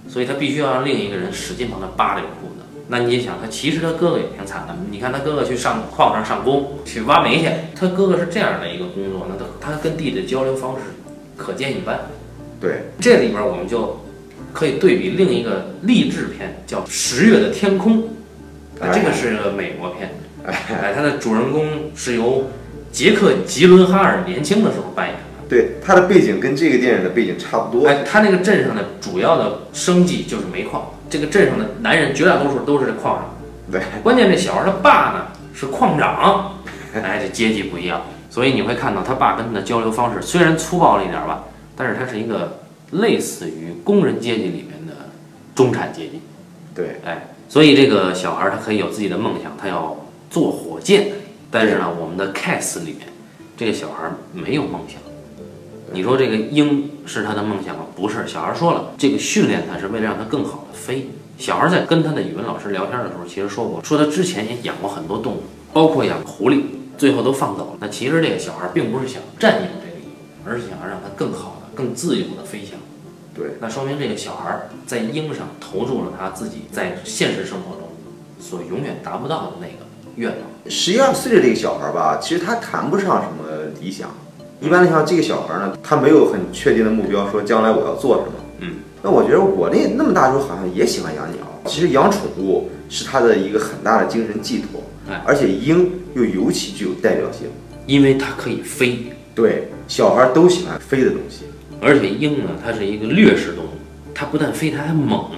[0.09, 2.62] 所以他必须要让另一个人使劲帮他扒这个裤子。
[2.88, 4.77] 那你也想，他其实他哥哥也挺惨的。
[4.90, 10.83] 你看他哥哥去上矿上上工，去挖煤去，他哥哥是这样的一个工作，那他他跟弟弟的交流方式
[11.37, 11.98] 可见一斑。
[12.61, 13.98] 对，这里边我们就
[14.52, 17.98] 可以对比另一个励志片，叫《十月的天空》，
[18.80, 20.10] 啊，这个是个美国片，
[20.44, 22.50] 哎，它的主人公是由
[22.90, 27.88] 杰克·吉伦哈尔年轻的时候扮演的，对，它的背景跟这个电影的背景差不多。
[27.88, 33.34] 哎，他那个镇上的主要的生计就是煤矿，这个镇上的男人绝大多数都是这矿上。
[33.70, 36.58] 对，关键这小孩他爸呢是矿长，
[36.94, 42.60] 哎，这阶级不一样，所以你会看到他爸跟他的交流方式虽然粗暴了一点吧，但是他是一个
[42.92, 45.11] 类似于工人阶级里面的
[45.55, 46.20] 中产阶级。
[46.74, 51.09] 对，哎，所以这个小孩他可以有自己的梦想，他要做火箭。
[51.50, 53.00] 但是呢，我们的 case 里面
[53.57, 54.98] 这个小孩没有梦想。
[55.92, 57.85] 你说这个鹰是他的梦想吗？
[57.94, 61.11] 不是，小孩说了，这个训练他是为了让他更好的飞。
[61.37, 65.42] 小孩在跟他的语文老师聊天的时候，其实说过，说他之前也养过很多动物，
[65.74, 66.62] 包括养狐狸，
[66.96, 67.76] 最后都放走了。
[67.81, 70.07] 那其实这个小孩并不是想占有这个鹰，
[70.46, 72.78] 而是想要让它更好的、更自由的飞翔。
[73.35, 77.88] 对，那说明这个小孩在鹰上投注了他自己在现实生活中
[78.38, 80.38] 所永远达不到的那个愿望。
[80.71, 84.11] 十一二岁的这个小孩吧，其实他谈不上什么理想。
[84.61, 88.33] 一般来讲，这个小孩呢，他没有很确定的目标，说将来我要做什么。
[88.59, 91.38] 嗯，那我觉得我那那么大时候好像也喜欢养鸟。
[91.64, 97.49] 其实养宠物是他的一个很大的精神寄托，哎而且鹰又尤其具有代表性。
[97.85, 101.47] 因为它可以飞，对，小孩都喜欢飞的东西。
[101.85, 103.71] 而且鹰呢，它是一个掠食动物，
[104.14, 105.31] 它不但飞，它还猛，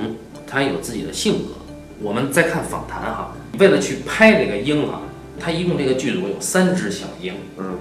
[0.47, 1.55] 它还有自己的性格。
[2.03, 5.01] 我们再看访谈哈，为了去拍这个鹰哈，
[5.41, 7.33] 它一共这个剧组有三只小鹰。
[7.57, 7.79] 嗯，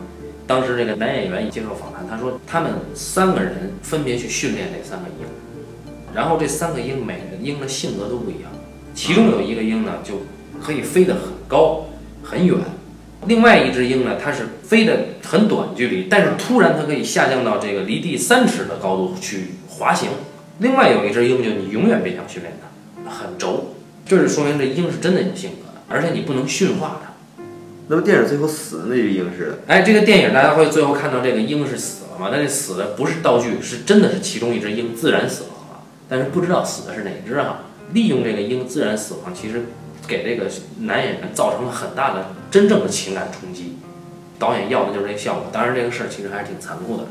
[0.48, 5.28] 当时这个男演员接受访谈，他说他们三个人分别去训练这三个鹰，
[6.16, 8.50] 然后这三个鹰每个鹰的性格都不一样，
[8.96, 10.22] 其中有一个鹰呢就
[10.62, 11.86] 可以飞得很高
[12.24, 12.58] 很远，
[13.28, 20.10] 另外一只鹰呢它是飞得很短距离，但是突然它可以下降到这个离地三尺的高度去滑行。
[20.60, 22.54] 另外有一只鹰就你永远别想训练
[23.04, 27.14] 它，很轴，这是说明这鹰是真的有性格的，而且你不能驯化它。
[27.88, 32.30] 那么电影最后死的那只鹰似的，哎，这个电影大家会最后看到这个鹰是死了嘛？
[32.32, 37.66] 但这死的不是道具，是真的是其中一只鹰自然死亡了，但是不知道死的是哪只哈。
[37.92, 39.66] 利用这个鹰自然死亡，其实
[40.08, 40.50] 给这个
[40.82, 43.78] 男演员造成了很大的真正的情感冲击。
[44.40, 47.06] 导演要的就是这个效果，当然这个事儿其实还是挺残酷的。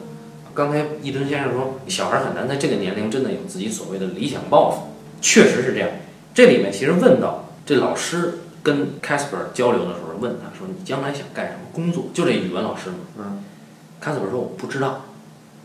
[0.55, 4.89] 刚才一吨先生说，小孩很难在这个年龄真的有自己所谓的理想抱负，
[5.23, 5.89] 确实是这样。
[6.35, 12.97] 这里面其实问到这老师跟 Casper 交流的时候，问他说：“你将来想干什么工作？”就这语文老师嘛。
[13.19, 13.45] 嗯。
[14.03, 15.07] Casper 说：“我不知道。”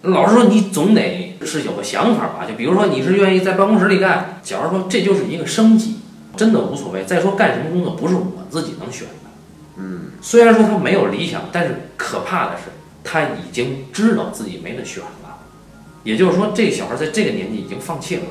[0.03, 2.45] 老师说：“你总得是有个想法吧？
[2.47, 5.96] 就比如说你是愿意在办公室里干，小孩说这就是一个生计，
[6.38, 7.04] 真的无所谓。
[7.04, 9.13] 再说干什么工作不是我自己能选的。
[9.78, 12.69] 嗯，虽然说他没有理想，但是可怕的是
[13.04, 15.10] 他已经知道自己没得选了。
[16.04, 18.21] 也就是说，这小孩在这个年纪已经放弃了。”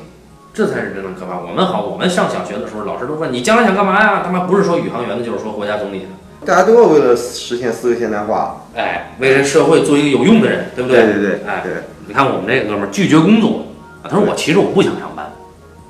[0.53, 1.37] 这才是真正可怕。
[1.39, 4.23] 我们好，我们上小学的时候，老师都问你将来想干嘛呀？
[4.25, 6.05] 他妈不是说宇航员的，就是说国家总理的。
[6.43, 8.65] 大家都要为了实现思维现代化。
[8.73, 11.73] 哎，为这社会做一个有用的人，对不对对对对哎，对，
[12.07, 13.67] 你看我们这个哥们儿拒绝工作，
[14.01, 15.31] 啊，他说我其实我不想上班，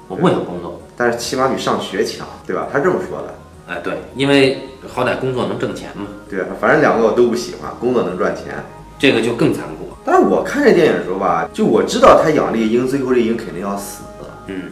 [0.09, 0.56] 我不想工作。
[0.97, 2.67] 但是起码比上学强，对吧？
[2.73, 3.33] 他这么说的。
[3.67, 4.57] 哎，对，因为
[4.87, 8.55] 好歹工作能挣钱嘛，对，反正两个我都不喜欢，工作能赚钱。
[8.97, 9.95] 这个就更残酷。
[10.03, 14.03] 但是我看这电影的时候吧，就我知道他养这个鹰，最后这鹰肯定要死。
[14.47, 14.71] 嗯，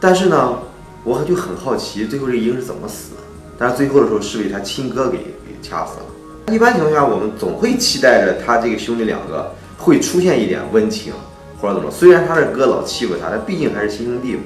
[0.00, 0.58] 但是呢，
[1.04, 3.20] 我就很好奇，最后这鹰是怎么死的？
[3.58, 6.54] 但是最后的时候是被他亲哥给给掐死了。
[6.54, 11.12] 一般情况下，我们总会期待着他这个兄弟两个会出现一点温情，
[11.60, 11.90] 或者怎么。
[11.90, 14.40] 虽然他的哥老欺负他，但毕竟还是亲兄弟嘛。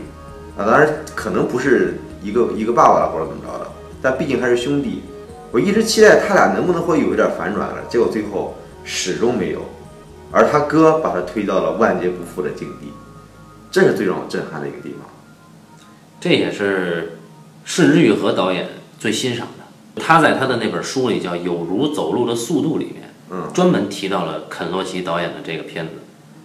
[0.56, 3.66] 啊，当然可能不是一个一个爸爸了，或者怎么着的，
[4.00, 5.02] 但毕竟还是兄弟。
[5.50, 9.60] 我一直期待他俩能不能会有一点反转了，结果最后始终没有，
[10.30, 12.92] 而他哥把他推到了万劫不复的境地。
[13.70, 15.00] 这是最让我震撼的一个地方。
[16.20, 17.18] 这也是
[17.64, 20.02] 是日玉和导演最欣赏的。
[20.02, 25.92] 他在他的那本书里叫《有如走路的速度》里面，嗯，专门提到了肯洛奇导演的这个片子。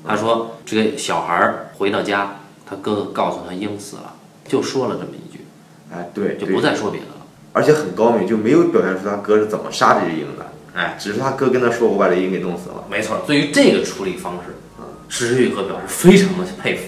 [0.07, 2.38] 他说，这个小孩儿回到家，
[2.69, 4.13] 他哥哥告诉他鹰死了，
[4.45, 5.45] 就说了这么一句，
[5.91, 7.13] 哎，对，就不再说别的了。
[7.51, 12.83] 而且很高明，就没有表现出他哥是怎么杀这只鹰的，哎，只是他哥跟他说：“我把这鹰给弄死了。
[12.89, 14.53] 没错，对于这个处理方式，
[15.09, 16.83] 石之愈合表示非常的佩服。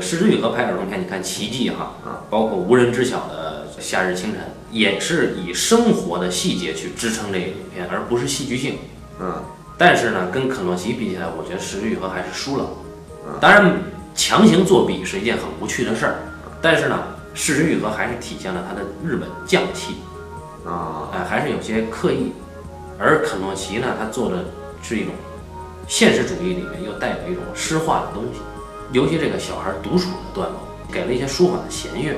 [0.00, 8.78] 石之愈合拍儿童片，你看《奇迹》哈，啊，包括无人知晓的《夏日清晨》，也是以生活的细节去支撑这个影片，而不是戏剧性。”
[9.20, 9.42] 嗯，
[9.76, 12.68] 但是呢，跟肯洛奇比起来，我觉得石之愈合还是输了
[13.26, 13.34] 嗯。
[13.40, 13.82] 当然，
[14.14, 16.14] 强行作弊是一件很无趣的事儿，
[16.62, 17.02] 但是呢，
[17.34, 19.96] 事实愈合还是体现了他的日本匠气，
[20.64, 22.32] 啊，哎，还是有些刻意。
[22.96, 24.44] 而肯诺奇呢，他做的
[24.80, 25.12] 是一种
[25.88, 28.40] 现实主义里面又带有一种诗化的东西，
[28.92, 30.60] 尤其这个小孩独处的段落，
[30.92, 32.14] 给了一些舒缓的弦乐，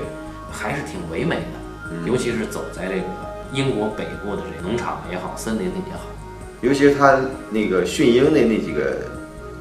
[0.53, 2.07] 还是挺唯美的。
[2.07, 3.05] 尤其是走在这个
[3.53, 6.01] 英国北部的这个农场也好，森林里也好，
[6.61, 7.19] 尤其是他
[7.51, 8.99] 那个驯鹰的那几个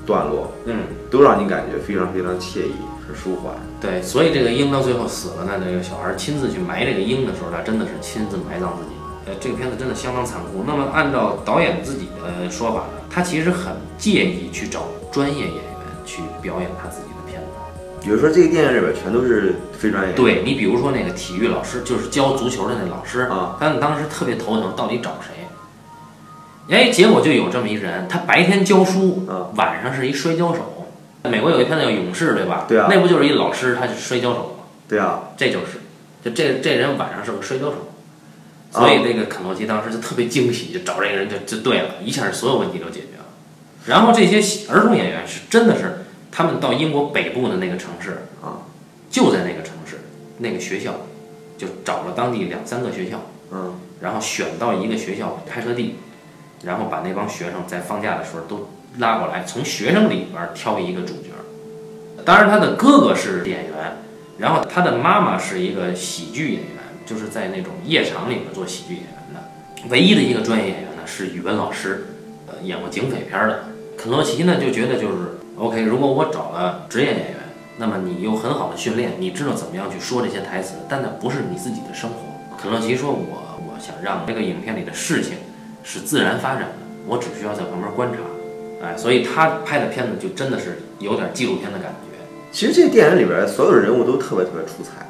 [0.05, 2.75] 段落，嗯，都让你感觉非常非常惬意，
[3.07, 3.53] 很舒缓。
[3.81, 8.91] 对，所以这个鹰到最后死了呢，这个小孩亲自去埋这个鹰的时候，他真的是亲自埋葬自己。
[9.27, 10.63] 呃，这个片子真的相当残酷。
[10.67, 15.63] 那么按照导演自己的说法呢，他其实很介意去找专业演员
[16.05, 17.47] 去表演他自己的片子。
[18.01, 25.34] 比如说这个电影里边全都是非专业演员，对你比如说那个体育老师，就是教足球的那老师啊，他们当时特别头疼，到底找谁？
[26.69, 30.71] 哎，结果就有这么一人，他白天教书，啊晚上是一摔跤手。
[31.29, 32.65] 美国有一片子叫《勇士》，对吧？
[32.67, 34.63] 对啊那不就是一老师，他是摔跤手吗？
[34.87, 35.79] 对啊，这就是，
[36.23, 37.89] 就这这人晚上是个摔跤手，
[38.73, 43.25] 啊所以那个肯诺基当时就特别惊喜，就找这个人就就对了，一下所有问题都解决了。
[43.85, 48.61] 然后这些儿童演员是真的是他们到英国北部的那个城市啊，
[49.09, 50.01] 就在那个城市
[50.37, 50.93] 那个学校，
[51.57, 53.19] 就找了当地两三个学校，
[53.51, 55.95] 嗯，然后选到一个学校拍摄地，
[56.63, 61.29] 然后把那帮学生在放假的时候都拉过来，从学生里边挑一个主角。
[62.23, 63.97] 当然，他的哥哥是演员，
[64.39, 69.89] 然后他的妈妈是一个喜剧演员，就是在那种夜场里面做喜剧演员的。
[69.89, 72.07] 唯一的一个专业演员呢是语文老师，
[72.47, 73.65] 呃，演过警匪片的。
[73.97, 77.35] 肯洛奇呢就觉得就是 OK，如果我找了职业演员，
[77.77, 82.15] 那么你有很好的训练，你知道怎么样去说这些台词，但那不是你自己的生活。
[82.59, 85.37] 肯洛奇说我我想让这个影片里的事情
[85.85, 86.75] 是自然发展的，
[87.07, 88.17] 我只需要在旁边观察。
[88.83, 92.17] 哎，所以他拍的片子就真的是有点纪录片的感觉。
[92.51, 95.05] 其实这电影里边所有的人物都特别特别出彩。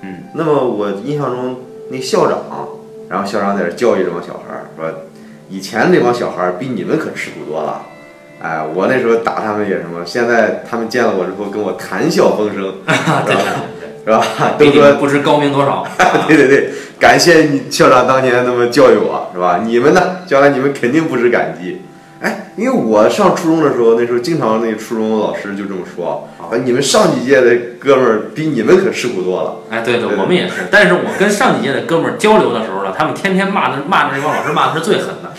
[0.00, 1.60] 嗯，那么我印象中
[1.90, 2.68] 那校长，
[3.08, 4.92] 然后校长在这教育这帮小孩儿，说
[5.48, 7.82] 以前那帮小孩儿比你们可吃苦多了。
[8.42, 12.74] 哎，我那时候打他们也什么，现在他们见了我之后跟我谈笑风生，
[13.24, 13.34] 对
[14.04, 14.24] 是吧？
[14.58, 15.86] 都说不知高明多少。
[16.28, 19.60] 对对对，感谢你校长当年那么教育我，是吧？
[19.64, 21.82] 你们呢，将来你们肯定不知感激。
[22.20, 29.56] 哎，因为我上初中的时候，那时候经常那个初中老师就这么说，啊，你们上几届的哥们儿比你们可吃苦多了。
[29.68, 30.68] 哎，对对，对我们也是。
[30.70, 35.32] 但是我跟上几届的哥们儿交流的时候呢，他们天天骂的骂的那帮老师骂的是最狠的。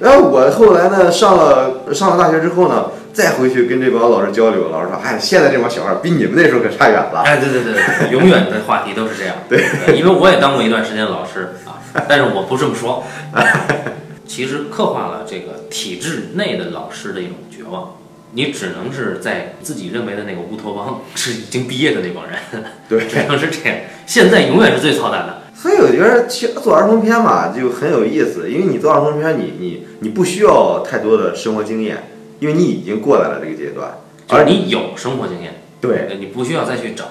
[0.00, 7.22] 然后我后来呢，上了上了大学之后呢，再回去跟这帮老师交流，老师说，哎，现在这帮小孩儿比你们那时候可差远了。
[7.24, 9.36] 哎，对对对对， 永远的话题都是这样。
[9.48, 9.62] 对，
[9.96, 13.04] 因为我也当过一段时间老师啊，但是我不这么说。
[14.26, 17.96] 其实刻画了这个体制内的老师的一种绝望，
[18.32, 23.78] 你只能是在自己认为的那个乌托邦是已经毕业的那帮人，对 只能是这样。
[24.06, 25.42] 现在永远是最操蛋的。
[25.54, 32.02] 所以我觉得其实做儿童片嘛就很有意思，因为你做儿童片你，你你不需要太多的生活经验，
[32.42, 33.98] 因为你已经过来了这个阶段。
[34.26, 37.04] 就是你有生活经验，对，你不需要再去找。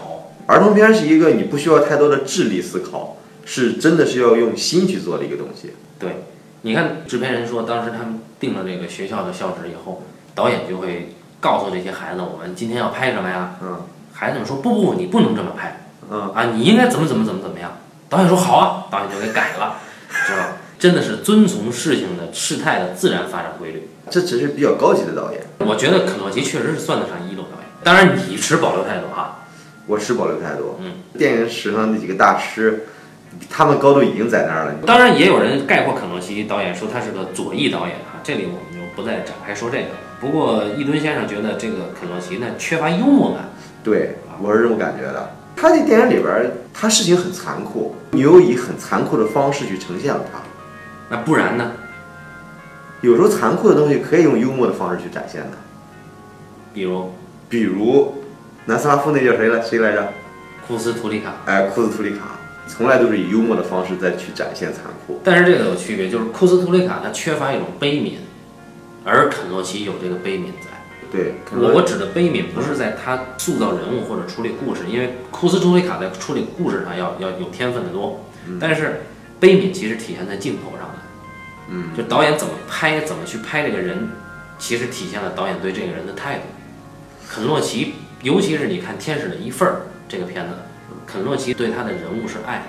[0.48, 3.16] 儿童片是一个你不需要太多的智力思考，
[3.46, 5.74] 是真的是要用心去做的一个东西。
[5.98, 6.24] 对，
[6.64, 10.04] 你看制片人说，当时他们定了这个学校的校址以后，
[10.36, 13.56] 导演就会告诉这些孩子，我们今天要拍什么呀？
[13.62, 13.78] 嗯
[14.14, 17.78] 孩子们说不不不，你不能这么拍嗯，啊，你应该怎么怎么怎么怎么样。
[18.10, 19.78] 导演说好啊，导演就给改了，
[20.28, 20.58] 知道吧？
[20.78, 23.88] 真的是遵从事情的事态的自然发展规律。
[24.12, 29.40] 这只是比较高级的导演，我觉得肯诺基确实是算得上一流导演，当然你持保留态度啊。
[29.88, 30.78] 我持保留态度。
[30.80, 32.86] 嗯，电影史上那几个大师，
[33.50, 34.74] 他们高度已经在那儿了。
[34.86, 39.88] 当然也有人概括肯诺基导演说他是个左翼导演啊，这里我们就不再展开说这个。
[40.20, 43.50] 不过易敦先生觉得这个肯诺基呢缺乏幽默感。
[43.84, 45.36] 对，我是这么感觉的。
[45.56, 50.40] 他这电影里边儿，他事情很残酷，你又以很残酷的方式去呈现了他。
[51.10, 51.72] 那不然呢？
[53.02, 55.58] 有时候残酷的东西可以用幽默的方式去展现的，
[56.74, 57.12] 比如
[57.50, 58.14] 比如
[58.66, 59.60] 南斯拉夫那叫谁来？
[59.62, 60.14] 谁来着？
[60.68, 61.34] 库斯图里卡。
[61.46, 62.38] 哎，库斯图里卡，
[62.68, 65.20] 从来都是以幽默的方式再去展现残酷。
[65.24, 68.18] 但是这个有区别，就是库斯图里卡他缺乏一种悲悯，
[69.04, 70.70] 而肯诺奇有这个悲悯在。
[71.12, 78.24] 对，可我能我指的悲悯不是在他塑造人物或者处理故事，因为库斯图里卡在处理故事上要要有天分的多，
[78.60, 79.02] 但是
[79.40, 80.91] 悲悯其实体现在镜头上的。
[81.70, 84.10] 嗯，就导演怎么拍，怎么去拍这个人，
[84.58, 86.42] 其实体现了导演对这个人的态度。
[87.30, 87.94] 肯洛奇，
[88.24, 89.72] 尤其是你看《天使的一份儿》
[90.10, 90.54] 这个片子，
[91.06, 92.66] 肯洛奇对他的人物是爱的，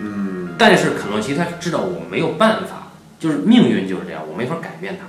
[0.00, 5.06] 嗯，但是肯洛奇他知道我没有办法，就是命运就是这样，我没法改变他。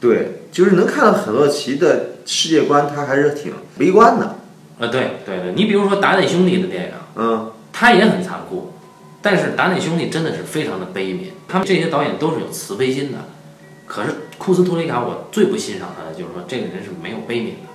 [0.00, 4.36] 对，就是能看到肯洛奇的世界观，他还是挺悲观的。
[4.78, 8.74] 呃，对对对，你比如说达内兄弟的电影，嗯，他也很残酷，
[9.20, 13.18] 但是达内兄弟真的是非常的悲悯，他们这些导演都是有慈悲心的。
[13.86, 17.68] 可是库斯托里卡，我最不欣赏他的就是说这个人是没有悲悯的，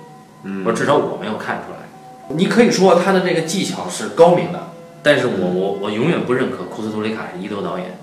[0.44, 1.88] 嗯或者至少我没有看出来。
[2.28, 4.70] 你可以说他的这个技巧是高明的，
[5.02, 7.98] 但是我我我永远不认可库斯托里卡是一流导演。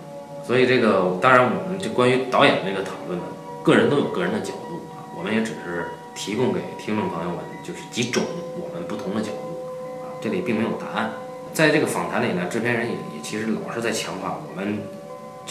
[0.46, 3.24] 所以这个当然，我们就关于导演这个讨论呢，
[3.64, 8.22] 个人都有个人的角度啊，我们也只是提供给听众朋友们就是几种
[8.60, 11.12] 我们不同的角度啊，这里并没有答案。
[11.54, 14.80] 在这个访谈里呢，制片人也也其实老是在强化我们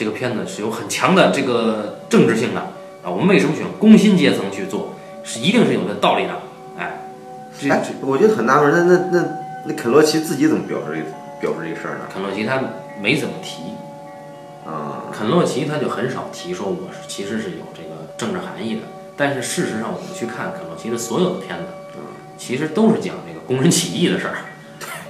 [0.00, 2.60] 这个片子是有很强的这个政治性的
[3.04, 6.30] 啊，我们为什么选工薪阶层去做，是一定是有它道理的。
[6.78, 7.02] 哎，
[7.60, 9.28] 这哎，我觉得很纳闷，那那那
[9.66, 12.08] 那肯洛奇自己怎么表示这个表示这个事儿呢？
[12.10, 12.62] 肯洛奇他
[13.02, 13.60] 没怎么提，
[14.66, 18.80] 啊、肯洛奇他就很少提说我是其实是有这个政治含义的，
[19.18, 21.66] 但是事实上我们去看肯洛奇的所有的片子，
[22.38, 24.36] 其实都是讲这个工人起义的事儿，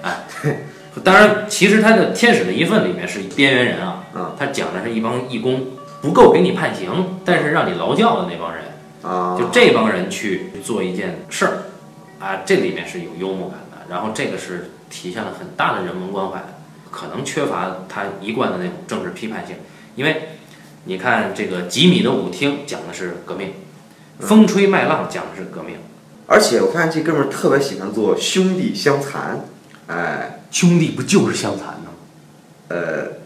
[0.03, 0.26] 哎，
[1.05, 5.66] 当然其实他的《天使的一份》里面是边缘人啊，嗯他讲的是一帮义工
[6.02, 8.64] 不够给你判刑，但是让你劳教的那帮人，
[9.02, 11.52] 啊，就这帮人去做一件事儿，
[12.18, 16.58] 啊，这里面是有幽默感的，然后这个是体现了很大的人文关怀的，
[16.90, 19.56] 可能缺乏他一贯的那种政治批判性，
[19.94, 20.30] 因为
[20.84, 23.52] 你看这个吉米的舞厅讲的是革命，
[24.18, 25.76] 风吹麦浪讲的是革命，
[26.26, 29.40] 而且我发现这哥们儿特别喜欢做兄弟相残，
[29.86, 31.90] 哎，兄弟不就是相残的吗？
[32.68, 33.20] 呃，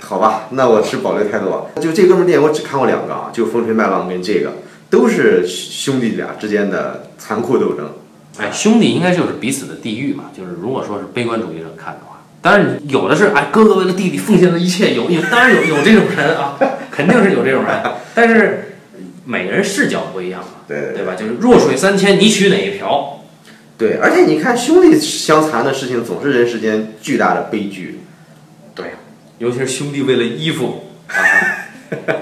[0.00, 1.66] 好吧，那我持保留态度。
[1.80, 4.52] 就这哥们儿电影我只看过两个啊，就《风吹麦浪》跟这个，
[4.88, 7.92] 都是兄弟俩之间的残酷斗争。
[8.38, 16.56] 哎，兄弟应该就是彼此的地狱嘛，就是如果说是悲观主义者看的话，当然有的是哎哥哥为了弟弟奉献了一切，有有当然有有这种人啊，
[16.90, 17.82] 肯定是有这种人，
[18.14, 18.76] 但是
[19.24, 21.14] 每个人视角不一样嘛，对对对吧？
[21.14, 23.20] 就是弱水三千，你取哪一瓢？
[23.76, 28.00] 对，而且你看兄弟相残的事情，总是人世间巨大的悲剧。
[29.40, 31.16] 对，尤其是兄弟为了衣服 啊，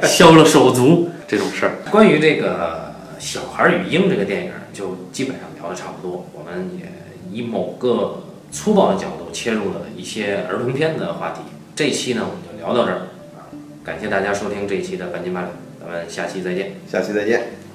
[0.06, 1.72] 削了手足这种事儿。
[1.90, 6.26] 关于这个《小孩与鹰》这个电影，就基本上聊的差不多。
[6.32, 6.86] 我们也
[7.30, 11.40] 以某个粗暴的角度切入了一些儿童片的话题。
[11.74, 13.50] 这期呢，我们就聊到这儿啊，
[13.84, 15.50] 感谢大家收听这一期的半斤八两，
[15.80, 16.72] 咱们下期再见。
[16.90, 17.67] 下期再见。